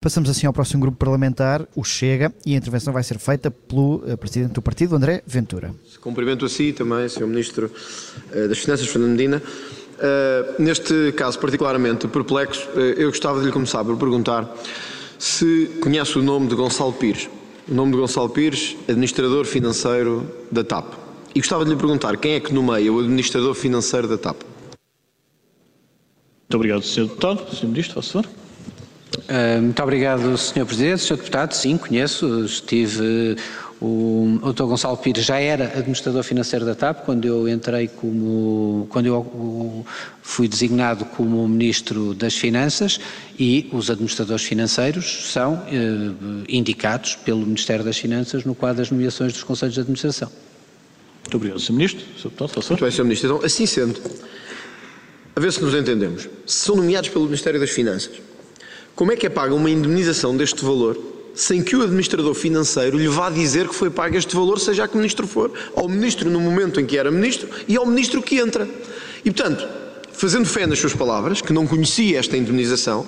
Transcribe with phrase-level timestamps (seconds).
[0.00, 4.04] Passamos assim ao próximo grupo parlamentar, o Chega, e a intervenção vai ser feita pelo
[4.06, 5.74] eh, Presidente do Partido, André Ventura.
[6.00, 7.26] Cumprimento a si também, Sr.
[7.26, 7.68] Ministro
[8.30, 9.42] eh, das Finanças, Fernando Medina.
[9.98, 14.48] Uh, neste caso particularmente perplexo, eu gostava de lhe começar por perguntar
[15.18, 17.28] se conhece o nome de Gonçalo Pires.
[17.68, 20.94] O nome de Gonçalo Pires, administrador financeiro da TAP.
[21.34, 24.44] E gostava de lhe perguntar quem é que nomeia o administrador financeiro da TAP.
[24.44, 27.08] Muito obrigado, Sr.
[27.08, 27.52] Deputado.
[27.52, 27.66] Sr.
[27.66, 28.37] Ministro, faço favor.
[29.28, 30.64] Uh, muito obrigado, Sr.
[30.64, 31.02] Presidente.
[31.02, 31.16] Sr.
[31.16, 32.44] Deputado, sim, conheço.
[32.44, 33.36] Estive.
[33.80, 34.64] O, o Dr.
[34.64, 38.88] Gonçalo Pires já era administrador financeiro da TAP quando eu entrei como.
[38.90, 39.84] quando eu
[40.22, 42.98] fui designado como Ministro das Finanças
[43.38, 49.32] e os administradores financeiros são eh, indicados pelo Ministério das Finanças no quadro das nomeações
[49.32, 50.30] dos Conselhos de Administração.
[51.22, 51.72] Muito obrigado, Sr.
[51.72, 52.04] Ministro.
[52.16, 52.30] Sr.
[52.30, 53.04] Deputado, Muito bem, Sr.
[53.04, 53.28] Ministro.
[53.28, 54.00] Então, assim sendo,
[55.36, 56.28] a ver se nos entendemos.
[56.46, 58.10] Se são nomeados pelo Ministério das Finanças,
[58.98, 60.98] como é que é paga uma indemnização deste valor
[61.32, 64.88] sem que o administrador financeiro lhe vá dizer que foi pago este valor, seja a
[64.88, 68.40] que ministro for, ao ministro no momento em que era ministro e ao ministro que
[68.40, 68.68] entra?
[69.24, 69.68] E, portanto,
[70.12, 73.06] fazendo fé nas suas palavras, que não conhecia esta indemnização,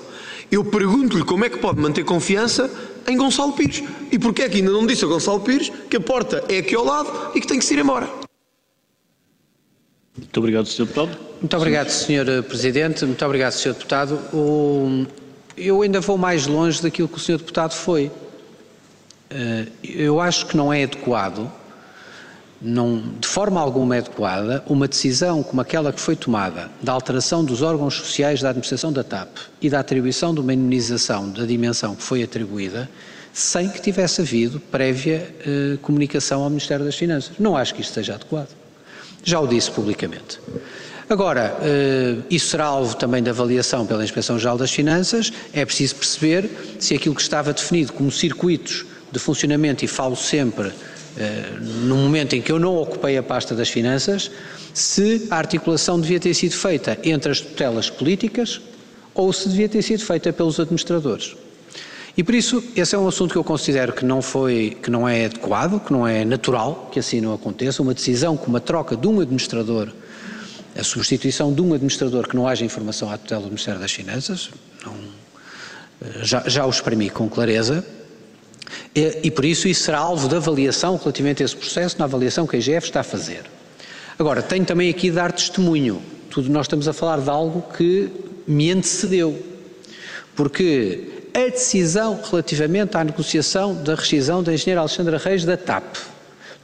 [0.48, 2.70] eu pergunto-lhe como é que pode manter confiança
[3.08, 3.82] em Gonçalo Pires.
[4.12, 6.76] E porquê é que ainda não disse a Gonçalo Pires que a porta é aqui
[6.76, 8.08] ao lado e que tem que se ir embora?
[10.16, 10.84] Muito obrigado, Sr.
[10.84, 11.18] Deputado.
[11.40, 12.44] Muito obrigado, Sr.
[12.46, 13.04] Presidente.
[13.04, 13.72] Muito obrigado, Sr.
[13.72, 14.20] Deputado.
[14.32, 15.04] O,
[15.56, 17.38] eu ainda vou mais longe daquilo que o Sr.
[17.38, 18.10] Deputado foi.
[19.30, 21.50] Eh, eu acho que não é adequado,
[22.60, 27.44] não, de forma alguma é adequada, uma decisão como aquela que foi tomada da alteração
[27.44, 31.94] dos órgãos sociais da administração da TAP e da atribuição de uma indemnização da dimensão
[31.94, 32.90] que foi atribuída,
[33.32, 37.32] sem que tivesse havido prévia eh, comunicação ao Ministério das Finanças.
[37.38, 38.50] Não acho que isto seja adequado.
[39.22, 40.40] Já o disse publicamente.
[41.10, 45.32] Agora, eh, isso será alvo também de avaliação pela Inspeção-Geral das Finanças.
[45.52, 50.70] É preciso perceber se aquilo que estava definido como circuitos de funcionamento, e falo sempre
[51.18, 54.30] eh, no momento em que eu não ocupei a pasta das finanças,
[54.72, 58.60] se a articulação devia ter sido feita entre as tutelas políticas
[59.12, 61.34] ou se devia ter sido feita pelos administradores.
[62.16, 65.08] E por isso, esse é um assunto que eu considero que não foi, que não
[65.08, 68.96] é adequado, que não é natural que assim não aconteça, uma decisão com uma troca
[68.96, 69.88] de um administrador
[70.76, 74.50] a substituição de um administrador que não haja informação à tutela do Ministério das Finanças,
[74.84, 74.94] não,
[76.22, 77.84] já, já o exprimi com clareza,
[78.94, 82.46] e, e, por isso isso será alvo de avaliação relativamente a esse processo, na avaliação
[82.46, 83.44] que a IGF está a fazer.
[84.18, 88.10] Agora, tenho também aqui de dar testemunho, tudo nós estamos a falar de algo que
[88.46, 89.40] me antecedeu,
[90.36, 95.96] porque a decisão relativamente à negociação da rescisão da engenheira Alexandra Reis da TAP,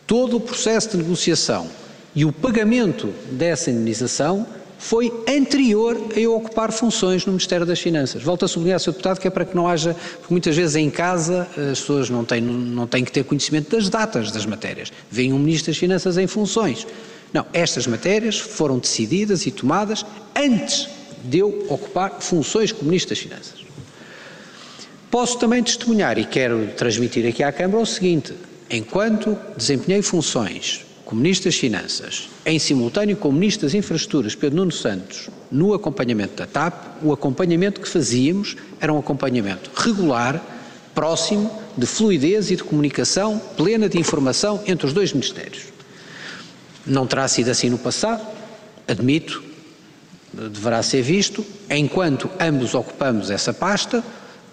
[0.06, 1.68] todo o processo de negociação
[2.16, 4.46] e o pagamento dessa indenização
[4.78, 8.22] foi anterior a eu ocupar funções no Ministério das Finanças.
[8.22, 8.92] Volto a sublinhar, Sr.
[8.92, 12.24] Deputado, que é para que não haja, porque muitas vezes em casa as pessoas não
[12.24, 14.90] têm, não têm que ter conhecimento das datas das matérias.
[15.10, 16.86] Vem um Ministro das Finanças em funções.
[17.34, 20.88] Não, estas matérias foram decididas e tomadas antes
[21.22, 23.66] de eu ocupar funções como Ministro das Finanças.
[25.10, 28.32] Posso também testemunhar e quero transmitir aqui à Câmara o seguinte:
[28.70, 30.85] enquanto desempenhei funções
[31.44, 37.12] das Finanças, em simultâneo com das Infraestruturas, Pedro Nuno Santos, no acompanhamento da TAP, o
[37.12, 40.42] acompanhamento que fazíamos era um acompanhamento regular,
[40.94, 45.64] próximo, de fluidez e de comunicação plena de informação entre os dois Ministérios.
[46.84, 48.26] Não terá sido assim no passado,
[48.88, 49.44] admito,
[50.32, 54.02] deverá ser visto, enquanto ambos ocupamos essa pasta,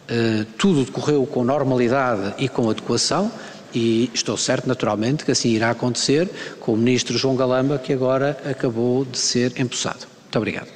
[0.07, 3.31] eh, tudo decorreu com normalidade e com adequação,
[3.73, 6.29] e estou certo, naturalmente, que assim irá acontecer
[6.59, 10.05] com o Ministro João Galamba, que agora acabou de ser empossado.
[10.23, 10.67] Muito obrigado.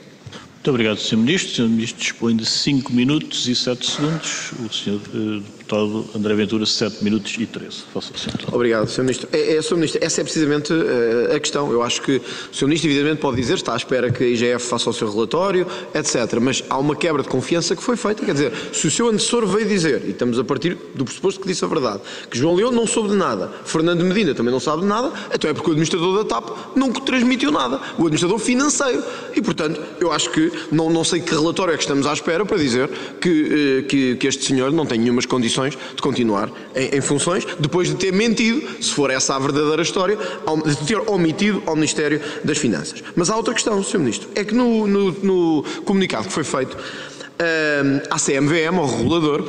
[0.55, 1.17] Muito obrigado, Sr.
[1.17, 1.51] Ministro.
[1.51, 1.69] O Sr.
[1.69, 4.51] Ministro dispõe de 5 minutos e 7 segundos.
[4.59, 5.41] O Sr.
[5.67, 7.83] Eh, Deputado André Ventura, 7 minutos e 13.
[7.93, 8.53] Faça o Sr.
[8.53, 9.01] Obrigado, Sr.
[9.01, 9.29] Ministro.
[9.33, 9.75] É, é, Sr.
[9.75, 9.99] Ministro.
[10.03, 11.71] Essa é precisamente uh, a questão.
[11.71, 12.65] Eu acho que o Sr.
[12.65, 16.39] Ministro, evidentemente, pode dizer está à espera que a IGF faça o seu relatório, etc.
[16.39, 18.25] Mas há uma quebra de confiança que foi feita.
[18.25, 21.47] Quer dizer, se o seu antecessor veio dizer, e estamos a partir do pressuposto que
[21.47, 24.83] disse a verdade, que João Leão não soube de nada, Fernando Medina também não sabe
[24.83, 27.77] de nada, então é porque o administrador da TAP não transmitiu nada.
[27.97, 29.03] O administrador financeiro.
[29.35, 32.45] E, portanto, eu acho que não, não sei que relatório é que estamos à espera
[32.45, 32.89] para dizer
[33.19, 35.56] que, uh, que, que este senhor não tem nenhumas condições
[35.95, 40.17] de continuar em, em, funções, depois de ter mentido, se for essa a verdadeira história,
[40.65, 43.03] de ter omitido ao Ministério das Finanças.
[43.15, 43.99] Mas há outra questão, Sr.
[43.99, 49.47] Ministro, é que no, no, no comunicado que foi feito uh, à CMVM, ao regulador,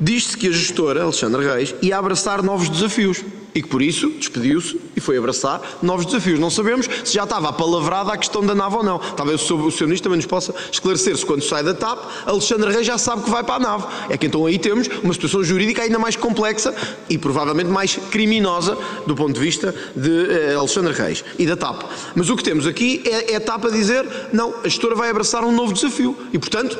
[0.00, 3.22] diz-se que a gestora, Alexandre Reis, ia abraçar novos desafios.
[3.54, 6.38] E que por isso despediu-se e foi abraçar novos desafios.
[6.38, 8.98] Não sabemos se já estava apalavrada a questão da nave ou não.
[8.98, 9.84] Talvez o Sr.
[9.84, 13.30] Ministro também nos possa esclarecer se quando sai da TAP, Alexandre Reis já sabe que
[13.30, 13.86] vai para a nave.
[14.08, 16.74] É que então aí temos uma situação jurídica ainda mais complexa
[17.08, 21.82] e provavelmente mais criminosa do ponto de vista de eh, Alexandre Reis e da TAP.
[22.14, 25.10] Mas o que temos aqui é, é a TAP a dizer não, a gestora vai
[25.10, 26.78] abraçar um novo desafio e, portanto,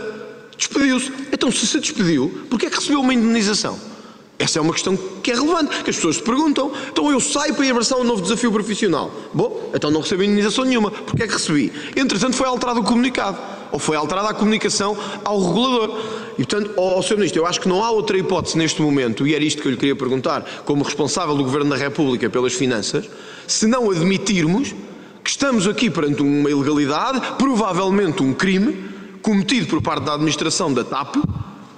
[0.56, 1.12] despediu-se.
[1.32, 3.93] Então, se se despediu, porquê é que recebeu uma indenização?
[4.38, 6.72] Essa é uma questão que é relevante, que as pessoas se perguntam.
[6.90, 9.10] Então eu saio para ir abraçar um novo desafio profissional.
[9.32, 10.90] Bom, então não recebo indenização nenhuma.
[10.90, 11.72] Porquê é que recebi?
[11.94, 13.38] Entretanto foi alterado o comunicado.
[13.70, 15.98] Ou foi alterada a comunicação ao regulador.
[16.38, 17.16] E portanto, ao, Sr.
[17.16, 19.72] Ministro, eu acho que não há outra hipótese neste momento, e era isto que eu
[19.72, 23.08] lhe queria perguntar, como responsável do Governo da República pelas finanças,
[23.46, 24.74] se não admitirmos
[25.22, 28.90] que estamos aqui perante uma ilegalidade, provavelmente um crime,
[29.22, 31.16] cometido por parte da administração da TAP,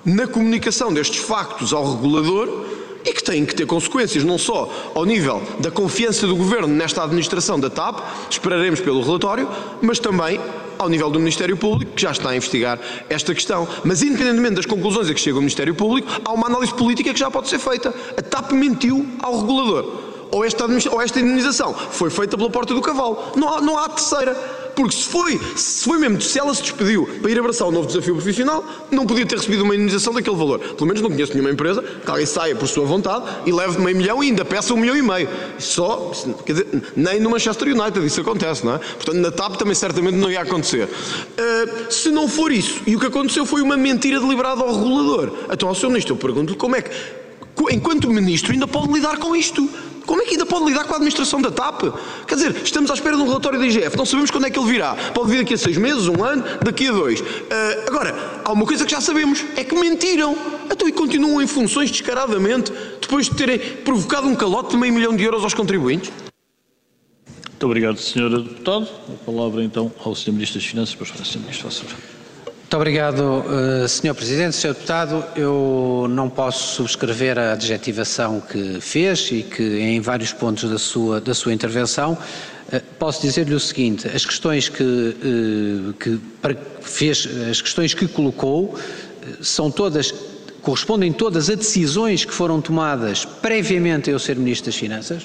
[0.06, 2.64] na comunicação destes factos ao regulador
[3.04, 7.02] e que têm que ter consequências não só ao nível da confiança do Governo nesta
[7.02, 8.00] administração da TAP,
[8.30, 9.48] esperaremos pelo relatório,
[9.82, 10.40] mas também
[10.78, 13.66] ao nível do Ministério Público, que já está a investigar esta questão.
[13.84, 17.18] Mas, independentemente das conclusões a que chega o Ministério Público, há uma análise política que
[17.18, 17.94] já pode ser feita.
[18.16, 20.16] A TAP mentiu ao regulador.
[20.30, 23.32] Ou esta, ou esta indenização foi feita pela porta do cavalo.
[23.36, 24.34] Não há, não há terceira.
[24.76, 27.86] Porque se foi, se foi mesmo, se ela se despediu para ir abraçar um novo
[27.86, 30.58] desafio profissional, não podia ter recebido uma indenização daquele valor.
[30.58, 33.96] Pelo menos não conheço nenhuma empresa que alguém saia por sua vontade e leve meio
[33.96, 35.30] milhão e ainda peça um milhão e meio.
[35.58, 36.12] Só,
[36.44, 38.78] quer dizer, nem no Manchester United isso acontece, não é?
[38.78, 40.84] Portanto, na TAP também certamente não ia acontecer.
[40.84, 45.32] Uh, se não for isso, e o que aconteceu foi uma mentira deliberada ao regulador.
[45.50, 45.88] Então, ao Sr.
[45.88, 46.90] Ministro, eu pergunto-lhe como é que,
[47.70, 49.66] enquanto Ministro, ainda pode lidar com isto.
[50.06, 51.82] Como é que ainda pode lidar com a administração da TAP?
[52.26, 54.58] Quer dizer, estamos à espera de um relatório da IGF, não sabemos quando é que
[54.58, 54.94] ele virá.
[55.12, 57.20] Pode vir daqui a seis meses, um ano, daqui a dois.
[57.20, 57.24] Uh,
[57.88, 60.36] agora, há uma coisa que já sabemos, é que mentiram.
[60.70, 65.16] Então e continuam em funções descaradamente, depois de terem provocado um calote de meio milhão
[65.16, 66.12] de euros aos contribuintes?
[67.48, 68.42] Muito obrigado, Sr.
[68.42, 68.88] Deputado.
[69.08, 70.32] A palavra então ao Sr.
[70.32, 71.38] Ministro das Finanças, para o Sr.
[71.40, 72.15] Ministro, faça
[72.66, 74.12] muito obrigado, uh, Sr.
[74.12, 74.56] Presidente.
[74.56, 74.74] Sr.
[74.74, 80.76] Deputado, eu não posso subscrever a adjetivação que fez e que em vários pontos da
[80.76, 82.18] sua, da sua intervenção.
[82.66, 86.18] Uh, posso dizer-lhe o seguinte, as questões que, uh, que
[86.80, 88.76] fez, as questões que colocou
[89.40, 90.12] são todas,
[90.60, 95.24] correspondem todas a decisões que foram tomadas previamente a eu ser Ministro das Finanças,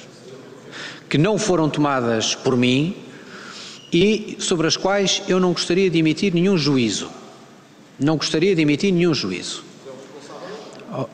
[1.08, 2.94] que não foram tomadas por mim
[3.92, 7.20] e sobre as quais eu não gostaria de emitir nenhum juízo
[7.98, 9.64] não gostaria de emitir nenhum juízo.
[10.92, 11.06] Oh,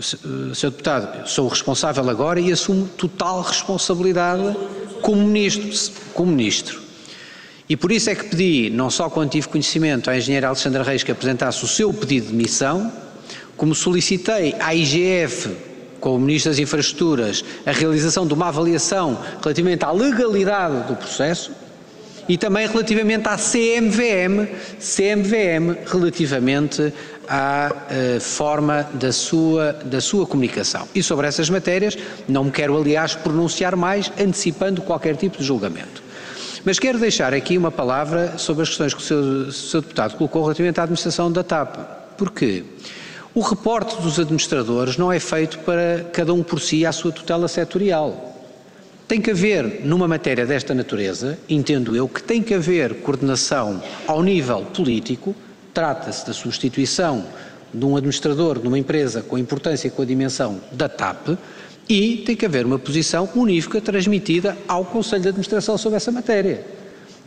[0.00, 0.70] Sr.
[0.70, 4.56] Deputado, sou o responsável agora e assumo total responsabilidade
[5.00, 6.80] como ministro, como ministro.
[7.68, 11.02] E por isso é que pedi, não só quando tive conhecimento à engenheira Alexandra Reis
[11.02, 12.92] que apresentasse o seu pedido de demissão,
[13.56, 15.50] como solicitei à IGF,
[15.98, 21.50] com o Ministro das Infraestruturas, a realização de uma avaliação relativamente à legalidade do processo,
[22.28, 24.48] e também relativamente à CMVM,
[24.80, 26.92] CMVM relativamente
[27.28, 30.88] à uh, forma da sua, da sua comunicação.
[30.94, 31.96] E sobre essas matérias
[32.28, 36.02] não me quero, aliás, pronunciar mais, antecipando qualquer tipo de julgamento.
[36.64, 40.42] Mas quero deixar aqui uma palavra sobre as questões que o seu, seu deputado colocou
[40.42, 41.76] relativamente à administração da TAP.
[42.18, 42.64] Porquê?
[43.32, 47.46] O reporte dos administradores não é feito para cada um por si à sua tutela
[47.46, 48.35] setorial.
[49.08, 54.20] Tem que haver, numa matéria desta natureza, entendo eu, que tem que haver coordenação ao
[54.20, 55.32] nível político,
[55.72, 57.24] trata-se da substituição
[57.72, 61.38] de um administrador de uma empresa com a importância e com a dimensão da TAP,
[61.88, 66.64] e tem que haver uma posição unífica transmitida ao Conselho de Administração sobre essa matéria.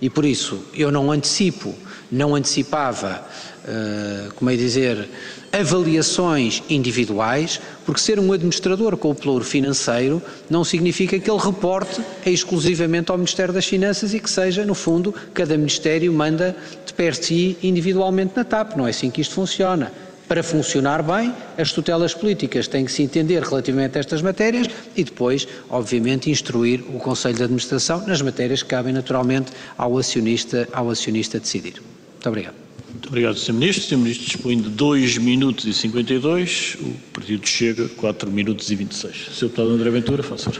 [0.01, 1.73] E por isso eu não antecipo,
[2.11, 3.21] não antecipava,
[3.65, 5.07] uh, como é dizer,
[5.51, 12.01] avaliações individuais, porque ser um administrador com o pluro financeiro não significa que ele reporte
[12.25, 17.15] exclusivamente ao Ministério das Finanças e que seja, no fundo, cada Ministério manda de per
[17.15, 18.75] si individualmente na TAP.
[18.75, 19.91] Não é assim que isto funciona.
[20.27, 25.03] Para funcionar bem, as tutelas políticas têm que se entender relativamente a estas matérias e
[25.03, 30.91] depois, obviamente, instruir o Conselho de Administração nas matérias que cabem naturalmente ao acionista, ao
[30.91, 31.81] acionista decidir.
[32.19, 32.55] Muito obrigado.
[32.89, 33.53] Muito obrigado, Sr.
[33.53, 33.85] Ministro.
[33.85, 33.97] O Sr.
[33.97, 39.29] Ministro dispõe de 2 minutos e 52, o Partido Chega 4 minutos e 26.
[39.31, 39.45] Sr.
[39.45, 40.51] Deputado André Ventura, faça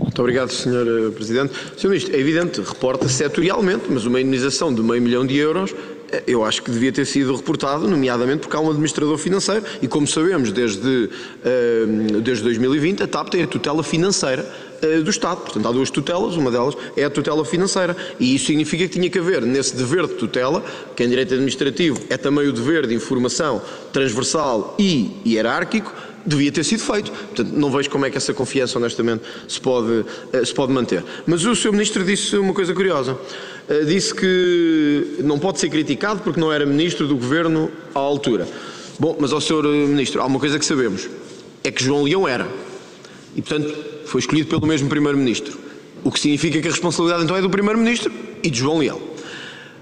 [0.00, 1.12] Muito obrigado, Sr.
[1.14, 1.52] Presidente.
[1.76, 1.88] Sr.
[1.88, 5.74] Ministro, é evidente, reporta setorialmente, mas uma indenização de meio milhão de euros
[6.10, 9.88] eh, eu acho que devia ter sido reportado, nomeadamente porque há um administrador financeiro e,
[9.88, 11.10] como sabemos, desde,
[11.44, 11.84] eh,
[12.22, 14.46] desde 2020 a TAP tem a tutela financeira
[15.02, 15.40] do Estado.
[15.40, 17.96] Portanto, há duas tutelas, uma delas é a tutela financeira.
[18.18, 20.64] E isso significa que tinha que haver, nesse dever de tutela,
[20.94, 23.60] que em direito administrativo é também o dever de informação
[23.92, 25.92] transversal e hierárquico,
[26.26, 27.10] devia ter sido feito.
[27.12, 31.04] Portanto, não vejo como é que essa confiança, honestamente, se pode, eh, se pode manter.
[31.24, 31.72] Mas o Sr.
[31.72, 33.16] Ministro disse uma coisa curiosa.
[33.68, 38.48] Eh, disse que não pode ser criticado porque não era Ministro do Governo à altura.
[38.98, 39.62] Bom, mas ao Sr.
[39.88, 41.08] Ministro, há uma coisa que sabemos.
[41.62, 42.48] É que João Leão era.
[43.36, 43.76] E, portanto,
[44.06, 45.58] foi escolhido pelo mesmo Primeiro-Ministro.
[46.02, 48.12] O que significa que a responsabilidade então é do Primeiro-Ministro
[48.42, 49.00] e de João Leão.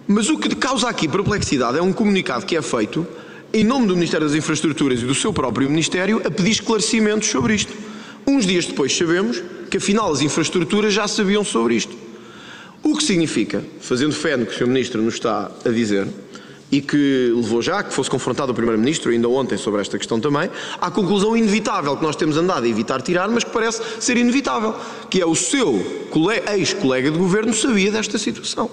[0.07, 3.07] Mas o que causa aqui perplexidade é um comunicado que é feito
[3.55, 7.55] em nome do Ministério das Infraestruturas e do seu próprio Ministério, a pedir esclarecimentos sobre
[7.55, 7.73] isto.
[8.27, 11.97] Uns dias depois sabemos que afinal as infraestruturas já sabiam sobre isto.
[12.83, 14.67] O que significa, fazendo fé no que o Sr.
[14.67, 16.09] Ministro nos está a dizer,
[16.71, 20.51] e que levou já que fosse confrontado o Primeiro-Ministro, ainda ontem, sobre esta questão também,
[20.81, 24.75] à conclusão inevitável que nós temos andado a evitar tirar, mas que parece ser inevitável,
[25.09, 26.09] que é o seu
[26.53, 28.71] ex-colega de governo sabia desta situação.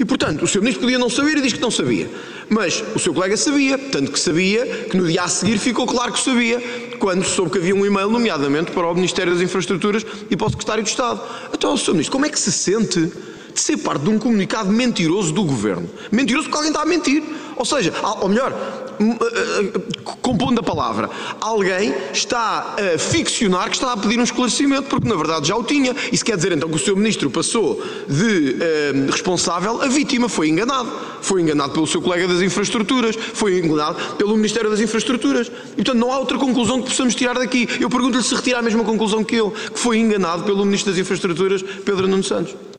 [0.00, 0.60] E, portanto, o Sr.
[0.60, 2.10] Ministro podia não saber e diz que não sabia.
[2.48, 6.12] Mas o seu colega sabia, tanto que sabia que no dia a seguir ficou claro
[6.12, 6.58] que sabia,
[6.98, 10.50] quando soube que havia um e-mail, nomeadamente para o Ministério das Infraestruturas e para o
[10.50, 11.20] Secretário de Estado.
[11.52, 11.92] Então, Sr.
[11.92, 13.12] Ministro, como é que se sente
[13.60, 15.88] ser parte de um comunicado mentiroso do Governo?
[16.10, 17.22] Mentiroso porque alguém está a mentir.
[17.60, 18.54] Ou seja, ou melhor,
[18.98, 19.80] hum, eh, eh,
[20.22, 21.10] compondo a palavra,
[21.42, 25.62] alguém está a ficcionar que está a pedir um esclarecimento, porque na verdade já o
[25.62, 25.94] tinha.
[26.10, 30.48] Isso quer dizer então que o seu ministro passou de eh, responsável a vítima, foi
[30.48, 30.90] enganado.
[31.20, 35.48] Foi enganado pelo seu colega das infraestruturas, foi enganado pelo Ministério das Infraestruturas.
[35.72, 37.68] E portanto não há outra conclusão que possamos tirar daqui.
[37.78, 40.98] Eu pergunto-lhe se retira a mesma conclusão que ele, que foi enganado pelo Ministro das
[40.98, 42.69] Infraestruturas, Pedro Nuno Santos.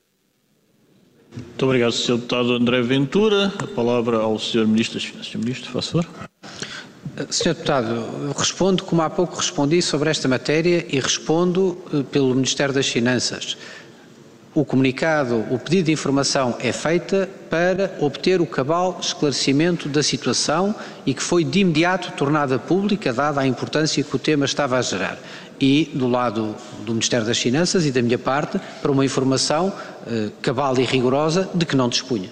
[1.62, 2.16] Muito obrigado, Sr.
[2.16, 3.54] Deputado André Ventura.
[3.60, 4.66] A palavra ao Sr.
[4.66, 5.32] Ministro das Finanças.
[5.32, 5.38] Sr.
[5.38, 6.08] Ministro, faça favor.
[7.30, 7.54] Sr.
[7.54, 12.88] Deputado, respondo como há pouco respondi sobre esta matéria e respondo eh, pelo Ministério das
[12.88, 13.56] Finanças.
[14.54, 20.76] O comunicado, o pedido de informação é feita para obter o cabal esclarecimento da situação
[21.06, 24.82] e que foi de imediato tornada pública, dada a importância que o tema estava a
[24.82, 25.18] gerar
[25.62, 29.72] e do lado do Ministério das Finanças e da minha parte para uma informação
[30.08, 32.30] eh, cabal e rigorosa de que não dispunha.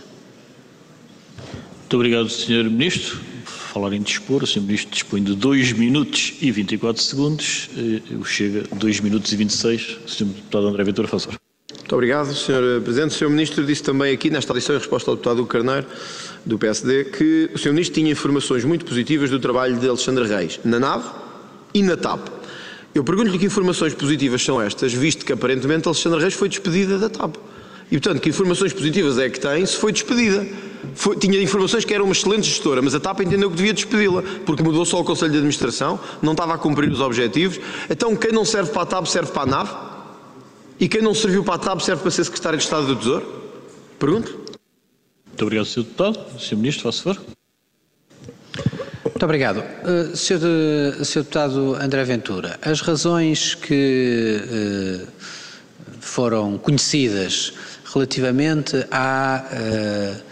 [1.80, 2.64] Muito obrigado, Sr.
[2.64, 3.20] Ministro.
[3.46, 4.62] Falar em dispor, o Sr.
[4.62, 7.70] Ministro dispõe de 2 minutos e 24 segundos.
[7.78, 9.98] Eh, eu chega 2 minutos e 26.
[10.08, 10.26] Sr.
[10.26, 11.49] Deputado André Ventura, faz favor.
[11.90, 12.82] Muito obrigado, Sr.
[12.84, 13.16] Presidente.
[13.16, 13.30] O Sr.
[13.32, 15.88] Ministro disse também aqui, nesta audição, em resposta ao deputado Carneiro,
[16.46, 17.72] do PSD, que o Sr.
[17.72, 21.10] Ministro tinha informações muito positivas do trabalho de Alexandre Reis, na nave
[21.74, 22.28] e na TAP.
[22.94, 27.10] Eu pergunto-lhe que informações positivas são estas, visto que aparentemente Alexandre Reis foi despedida da
[27.10, 27.38] TAP.
[27.92, 30.46] E portanto, que informações positivas é que tem se foi despedida?
[30.94, 34.22] Foi, tinha informações que era uma excelente gestora, mas a TAP entendeu que devia despedi-la,
[34.46, 37.60] porque mudou só o Conselho de Administração, não estava a cumprir os objetivos.
[37.90, 39.89] Então, quem não serve para a TAP serve para a NAV?
[40.80, 43.54] E quem não serviu para a TAP serve para ser Secretário de Estado do Tesouro?
[44.00, 44.32] Pergunto.
[45.28, 45.84] Muito obrigado, Sr.
[45.84, 46.40] Deputado.
[46.40, 46.56] Sr.
[46.56, 47.26] Ministro, faça favor.
[49.04, 49.58] Muito obrigado.
[49.58, 50.40] Uh, Sr.
[50.40, 51.20] De, Sr.
[51.24, 55.08] Deputado André Ventura, as razões que uh,
[56.00, 57.52] foram conhecidas
[57.94, 60.30] relativamente à uh,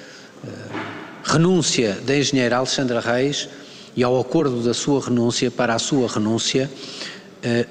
[1.25, 3.49] renúncia da engenheira Alexandra Reis
[3.97, 6.71] e ao acordo da sua renúncia para a sua renúncia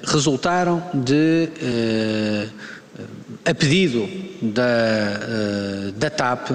[0.03, 1.49] resultaram de,
[3.45, 4.07] a pedido
[4.41, 6.51] da, da TAP,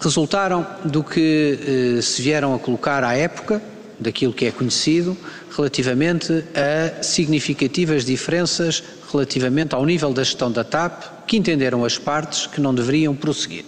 [0.00, 3.62] resultaram do que se vieram a colocar à época
[3.98, 5.16] daquilo que é conhecido
[5.56, 12.46] relativamente a significativas diferenças relativamente ao nível da gestão da TAP que entenderam as partes
[12.46, 13.64] que não deveriam prosseguir.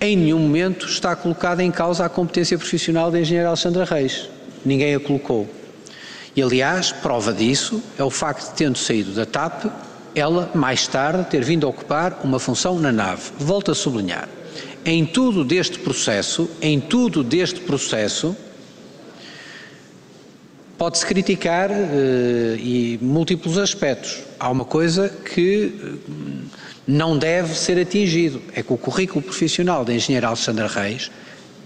[0.00, 4.28] Em nenhum momento está colocada em causa a competência profissional da engenheira Alexandra Reis.
[4.64, 5.48] Ninguém a colocou.
[6.36, 9.64] E, aliás, prova disso é o facto de, tendo saído da TAP,
[10.14, 13.32] ela, mais tarde, ter vindo a ocupar uma função na nave.
[13.38, 14.28] Volto a sublinhar.
[14.84, 18.36] Em tudo deste processo, em tudo deste processo,
[20.78, 21.74] Pode-se criticar uh,
[22.58, 24.18] e múltiplos aspectos.
[24.38, 25.98] Há uma coisa que uh,
[26.86, 31.10] não deve ser atingido, é que o currículo profissional da engenheira Alexandra Reis,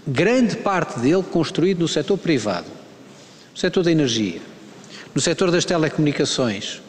[0.07, 2.67] grande parte dele construído no setor privado,
[3.51, 4.39] no setor da energia,
[5.13, 6.81] no setor das telecomunicações,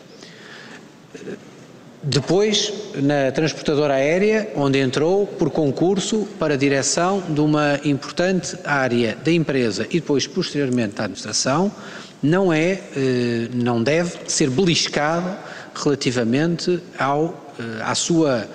[2.03, 9.17] depois na transportadora aérea, onde entrou por concurso para a direção de uma importante área
[9.25, 11.71] da empresa e depois posteriormente da administração,
[12.21, 15.37] não é, eh, não deve ser beliscado
[15.75, 18.49] relativamente ao, eh, à sua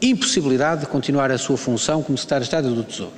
[0.00, 3.12] impossibilidade de continuar a sua função como Secretário de Estado do Tesouro.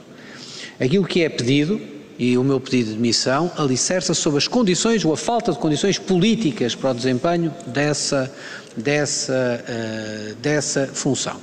[0.80, 1.80] Aquilo que é pedido,
[2.18, 5.98] e o meu pedido de demissão, alicerça sobre as condições ou a falta de condições
[5.98, 8.32] políticas para o desempenho dessa,
[8.76, 11.36] dessa, uh, dessa função.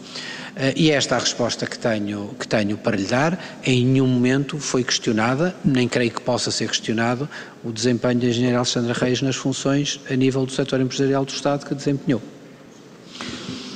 [0.75, 3.59] e esta é a resposta que tenho, que tenho para lhe dar.
[3.63, 7.29] Em nenhum momento foi questionada, nem creio que possa ser questionado,
[7.63, 11.65] o desempenho da engenheira Alexandra Reis nas funções a nível do setor empresarial do Estado
[11.65, 12.21] que desempenhou.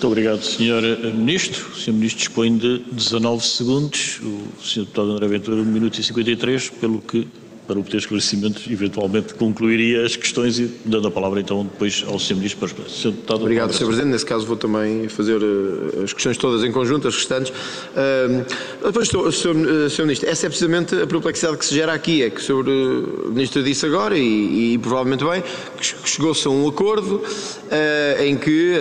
[0.04, 1.14] Muito obrigado, Sr.
[1.16, 1.66] Ministro.
[1.72, 1.94] O Sr.
[1.94, 4.82] Ministro dispõe de 19 segundos, o Sr.
[4.82, 7.26] Deputado André Ventura 1 minuto e 53, pelo que
[7.67, 12.36] para obter esclarecimentos, eventualmente concluiria as questões e dando a palavra então depois ao Sr.
[12.36, 13.12] Ministro para Sr.
[13.12, 13.86] Deputado, Obrigado, Sr.
[13.86, 14.12] Presidente.
[14.12, 17.51] Nesse caso vou também fazer uh, as questões todas em conjunto, as restantes.
[17.51, 18.46] Uh,
[18.86, 19.89] depois, Sr.
[19.89, 20.01] Sr.
[20.01, 22.65] Ministro, essa é precisamente a perplexidade que se gera aqui, é que o Sr.
[22.67, 25.43] Eh, Ministro disse agora, e, e provavelmente bem,
[25.77, 28.77] que chegou-se a um acordo uh, em que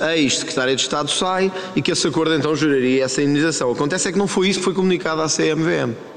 [0.00, 3.70] a ex-secretária de Estado sai e que esse acordo então geraria essa indenização.
[3.70, 6.13] Acontece é que não foi isso que foi comunicado à CMVM.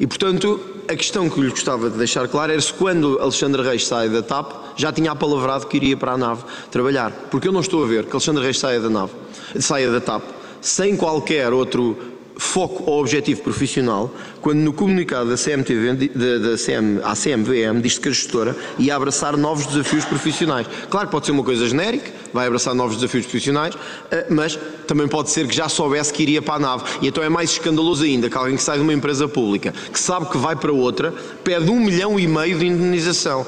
[0.00, 3.86] E, portanto, a questão que lhe gostava de deixar claro era se quando Alexandre Reis
[3.86, 7.10] sai da TAP já tinha apalavrado que iria para a nave trabalhar.
[7.30, 9.12] Porque eu não estou a ver que Alexandre Reis saia da nave,
[9.58, 10.22] saia da TAP
[10.60, 11.96] sem qualquer outro
[12.36, 17.98] foco ou objetivo profissional, quando no comunicado da CMTV, da, da CM, à CMVM, diz
[17.98, 20.66] que a gestora ia abraçar novos desafios profissionais.
[20.88, 23.74] Claro que pode ser uma coisa genérica, vai abraçar novos desafios profissionais,
[24.10, 26.84] eh, mas também pode ser que já soubesse que iria para a nave.
[27.02, 29.98] E então é mais escandaloso ainda que alguém que sai de uma empresa pública, que
[29.98, 31.12] sabe que vai para outra,
[31.44, 33.46] pede um milhão e meio de indenização.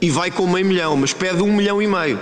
[0.00, 2.18] E vai com meio milhão, mas pede um milhão e meio.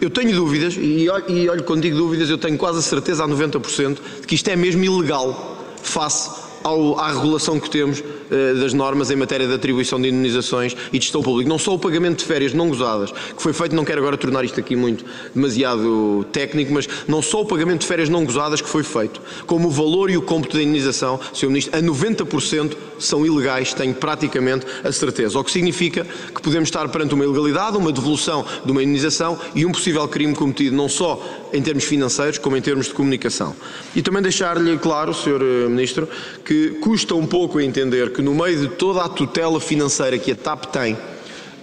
[0.00, 3.98] Eu tenho dúvidas, e olho, quando digo dúvidas, eu tenho quase a certeza a 90%
[4.20, 9.10] de que isto é mesmo ilegal face ao, à regulação que temos eh, das normas
[9.10, 11.48] em matéria de atribuição de indenizações e de gestão pública.
[11.48, 14.44] Não só o pagamento de férias não gozadas, que foi feito, não quero agora tornar
[14.44, 18.68] isto aqui muito demasiado técnico, mas não só o pagamento de férias não gozadas que
[18.68, 21.46] foi feito, como o valor e o cômputo da indenização, Sr.
[21.46, 25.38] Ministro, a 90% são ilegais, tenho praticamente a certeza.
[25.38, 29.64] O que significa que podemos estar perante uma ilegalidade, uma devolução de uma indenização e
[29.64, 31.22] um possível crime cometido, não só
[31.52, 33.54] em termos financeiros, como em termos de comunicação.
[33.94, 35.40] E também deixar-lhe claro, Sr.
[35.40, 36.08] Eh, Ministro,
[36.44, 40.36] que custa um pouco entender que no meio de toda a tutela financeira que a
[40.36, 40.96] TAP tem,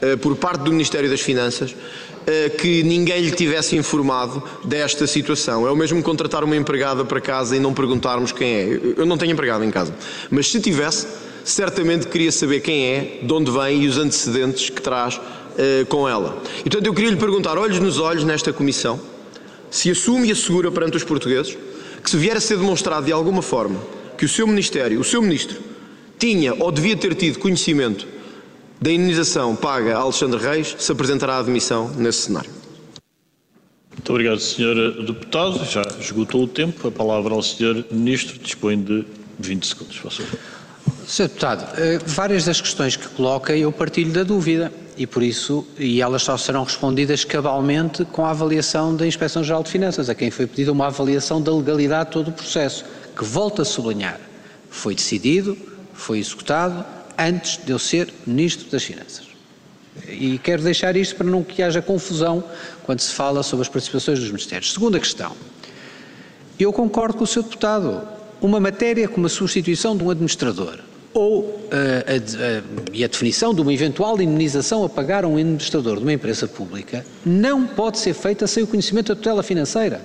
[0.01, 1.75] eh, por parte do Ministério das Finanças,
[2.25, 5.67] eh, que ninguém lhe tivesse informado desta situação.
[5.67, 8.79] É o mesmo contratar uma empregada para casa e não perguntarmos quem é.
[8.97, 9.93] Eu não tenho empregada em casa,
[10.31, 11.07] mas se tivesse,
[11.43, 15.19] certamente queria saber quem é, de onde vem e os antecedentes que traz
[15.87, 16.37] com ela.
[16.59, 18.99] E portanto eu queria lhe perguntar, olhos nos olhos nesta comissão,
[19.69, 21.57] se assume e assegura perante os portugueses
[22.03, 23.79] que se vier a ser demonstrado de alguma forma
[24.17, 25.57] que o seu Ministério, o seu Ministro,
[26.17, 28.07] tinha ou devia ter tido conhecimento
[28.79, 32.51] da indenização paga a Alexandre Reis, se apresentará a admissão nesse cenário.
[33.91, 35.03] Muito obrigado, Sr.
[35.05, 35.65] Deputado.
[35.65, 36.87] Já esgotou o tempo.
[36.87, 37.85] A palavra ao Sr.
[37.89, 39.05] Ministro dispõe de
[39.39, 39.95] 20 segundos.
[39.95, 40.37] Sr.
[41.07, 41.27] Sr.
[41.27, 46.01] Deputado, eh, várias das questões que coloca eu partilho da dúvida e por isso, e
[46.01, 50.47] elas só serão respondidas cabalmente com a avaliação da Inspeção-Geral de Finanças, a quem foi
[50.47, 54.19] pedida uma avaliação da legalidade de todo o processo, que volto a sublinhar,
[54.69, 55.55] foi decidido,
[55.93, 56.83] foi executado
[57.17, 59.27] antes de eu ser Ministro das Finanças.
[60.07, 62.43] E quero deixar isto para não que haja confusão
[62.83, 64.73] quando se fala sobre as participações dos Ministérios.
[64.73, 65.33] Segunda questão.
[66.59, 67.43] Eu concordo com o Sr.
[67.43, 68.07] Deputado.
[68.41, 70.79] Uma matéria como a substituição de um administrador
[71.15, 75.37] ou uh, a, a, e a definição de uma eventual indenização a pagar a um
[75.37, 80.01] administrador de uma empresa pública não pode ser feita sem o conhecimento da tutela financeira.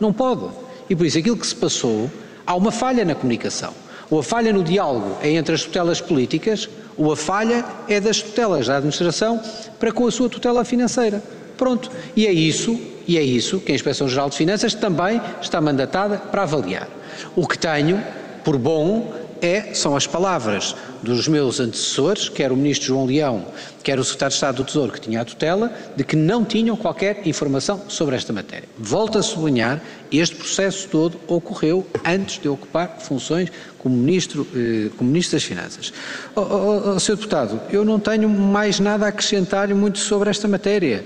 [0.00, 0.48] Não pode.
[0.88, 2.08] E por isso aquilo que se passou,
[2.46, 3.74] há uma falha na comunicação.
[4.08, 8.22] Ou a falha no diálogo é entre as tutelas políticas, ou a falha é das
[8.22, 9.40] tutelas da administração
[9.80, 11.20] para com a sua tutela financeira.
[11.56, 11.90] Pronto.
[12.14, 16.18] E é isso, e é isso que a Inspeção Geral de Finanças também está mandatada
[16.18, 16.88] para avaliar.
[17.34, 18.02] O que tenho
[18.44, 23.44] por bom é, são as palavras dos meus antecessores, quer o Ministro João Leão,
[23.82, 26.76] quer o Secretário de Estado do Tesouro, que tinha a tutela, de que não tinham
[26.76, 28.68] qualquer informação sobre esta matéria.
[28.78, 35.10] Volto a sublinhar, este processo todo ocorreu antes de ocupar funções como Ministro, eh, como
[35.10, 35.92] ministro das Finanças.
[36.36, 37.16] Oh, oh, oh, Sr.
[37.16, 41.04] Deputado, eu não tenho mais nada a acrescentar muito sobre esta matéria.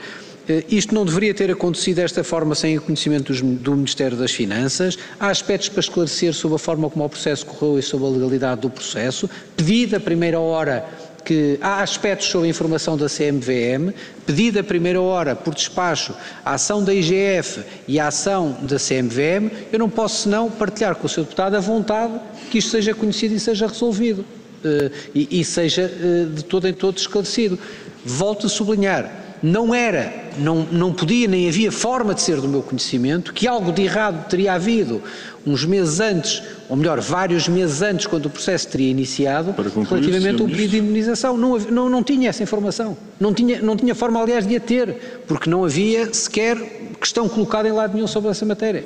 [0.49, 4.99] Eh, isto não deveria ter acontecido desta forma sem o conhecimento do Ministério das Finanças.
[5.19, 8.61] Há aspectos para esclarecer sobre a forma como o processo correu e sobre a legalidade
[8.61, 9.29] do processo.
[9.57, 10.85] Pedido a primeira hora
[11.25, 13.93] que há aspectos sobre a informação da CMVM,
[14.25, 19.51] pedido a primeira hora por despacho a ação da IGF e a ação da CMVM,
[19.73, 21.23] eu não posso senão partilhar com o Sr.
[21.23, 22.15] Deputado a vontade
[22.49, 26.73] que isto seja conhecido e seja resolvido uh, e, e, seja uh, de todo em
[26.73, 27.59] todo esclarecido.
[28.05, 32.63] Volto a sublinhar, não era, não, não podia nem havia forma de ser do meu
[32.63, 35.03] conhecimento que algo de errado teria havido
[35.47, 40.49] uns meses antes, ou melhor, vários meses antes, quando o processo teria iniciado, relativamente ao
[40.49, 41.37] pedido de indemnização.
[41.37, 42.97] Não, não, não tinha essa informação.
[43.21, 46.57] Não tinha, não tinha forma, aliás, de a ter, porque não havia sequer
[47.01, 48.85] questão colocada em lado nenhum sobre essa matéria.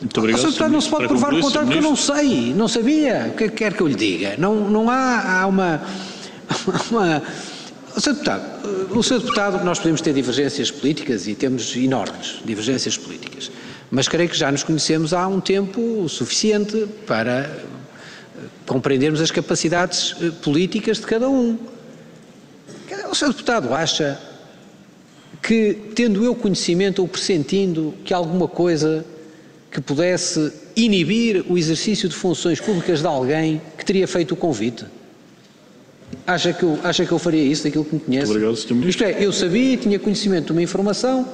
[0.00, 0.40] Muito obrigado.
[0.40, 0.46] Sr.
[0.48, 3.30] Deputado, não se pode provar o contrário, porque eu não sei, não sabia.
[3.32, 4.34] O que é que quer que eu lhe diga?
[4.36, 5.80] Não, não há, há uma.
[6.90, 7.22] uma
[8.00, 8.14] Sr.
[8.14, 9.18] Deputado, o Sr.
[9.20, 13.50] Deputado, nós podemos ter divergências políticas e temos enormes divergências políticas,
[13.90, 17.60] mas creio que já nos conhecemos há um tempo suficiente para eh,
[18.66, 21.58] compreendermos as capacidades eh, políticas de cada um.
[23.10, 23.28] O Sr.
[23.28, 24.18] Deputado acha
[25.42, 29.04] que, tendo eu conhecimento ou pressentindo que alguma coisa
[29.70, 34.86] que pudesse inibir o exercício de funções públicas de alguém que teria feito o convite?
[36.26, 38.26] Acha que eu, acha que eu faria isso daquilo que me conhece?
[38.26, 38.74] Muito obrigado, Sr.
[38.74, 38.88] Ministro.
[38.88, 41.26] Isto é, eu sabia e tinha conhecimento de uma informação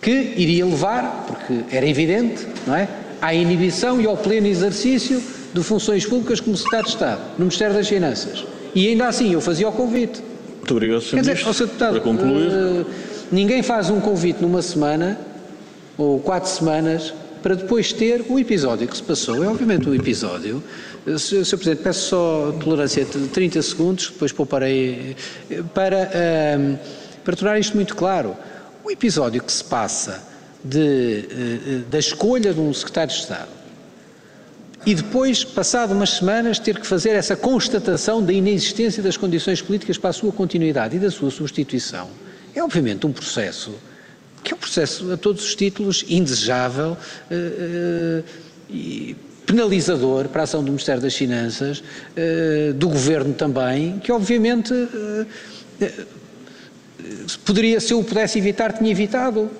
[0.00, 2.88] que iria levar, porque era evidente, não é?
[3.20, 7.74] À inibição e ao pleno exercício de funções públicas como Secretário de Estado, no Ministério
[7.74, 8.44] das Finanças.
[8.74, 10.22] E ainda assim eu fazia o convite.
[10.56, 11.10] Muito obrigado, Sr.
[11.10, 11.54] Quer dizer, Ministro.
[11.54, 11.66] Sr.
[11.66, 12.84] Deputado, Para concluir, eh,
[13.30, 15.18] ninguém faz um convite numa semana
[15.96, 17.12] ou quatro semanas
[17.46, 19.44] para depois ter o episódio que se passou.
[19.44, 20.60] É obviamente um episódio.
[21.06, 21.56] Eh, Sr.
[21.56, 25.14] Presidente, peço só tolerância de 30 segundos, depois pouparei
[25.48, 26.76] eh, para, eh,
[27.24, 28.36] para tornar isto muito claro.
[28.82, 30.24] O episódio que se passa
[30.64, 33.50] de, eh, da escolha de um secretário de Estado
[34.84, 39.96] e depois, passado umas semanas, ter que fazer essa constatação da inexistência das condições políticas
[39.96, 42.08] para a sua continuidade e da sua substituição,
[42.56, 43.72] é obviamente um processo
[44.46, 46.96] que é um processo a todos os títulos indesejável
[47.28, 48.22] eh, eh,
[48.70, 51.82] e penalizador para a ação do Ministério das Finanças,
[52.16, 54.72] eh, do Governo também, que obviamente
[57.44, 59.50] poderia, se eu o pudesse evitar, tinha evitado.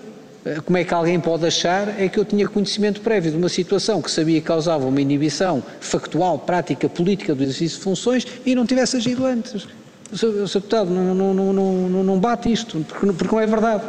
[0.65, 4.01] Como é que alguém pode achar é que eu tinha conhecimento prévio de uma situação
[4.01, 8.65] que sabia que causava uma inibição factual, prática, política do exercício de funções e não
[8.65, 9.67] tivesse agido antes?
[10.13, 10.47] Sr.
[10.47, 13.83] Deputado, não, não, não, não, bate isto, porque não é verdade.